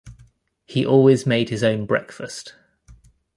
[0.65, 2.55] He always made his own breakfast.